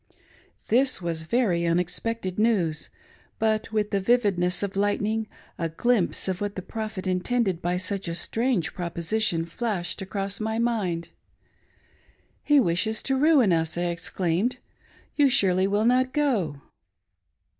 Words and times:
This 0.69 0.99
was 0.99 1.25
very 1.29 1.63
unexpected 1.63 2.39
news; 2.39 2.89
but 3.37 3.71
with 3.71 3.91
the 3.91 3.99
vividness 3.99 4.63
of 4.63 4.75
lightning, 4.75 5.27
a 5.59 5.69
glimpse. 5.69 6.27
of 6.27 6.41
what 6.41 6.55
the 6.55 6.63
Prophet 6.63 7.05
intended 7.05 7.61
by 7.61 7.77
such 7.77 8.07
a 8.07 8.13
jstrange 8.15 8.73
proposition 8.73 9.45
flashed 9.45 10.01
across 10.01 10.39
my 10.39 10.57
mind.." 10.57 11.09
He 12.43 12.59
wishes 12.59 13.03
to 13.03 13.15
ruin 13.15 13.53
us!" 13.53 13.77
I 13.77 13.83
exclaimed;" 13.83 14.57
You 15.17 15.29
surely 15.29 15.67
will 15.67 15.85
not 15.85 16.13
go 16.13 16.55